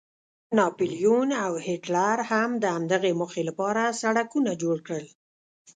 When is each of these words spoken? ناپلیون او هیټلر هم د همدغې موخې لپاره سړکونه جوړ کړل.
ناپلیون 0.57 1.29
او 1.45 1.53
هیټلر 1.67 2.17
هم 2.31 2.49
د 2.63 2.65
همدغې 2.75 3.11
موخې 3.19 3.43
لپاره 3.49 3.83
سړکونه 4.01 4.51
جوړ 4.61 4.77
کړل. 4.87 5.05